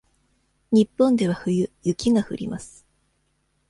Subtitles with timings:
[0.71, 2.87] 日本では冬雪が降ります。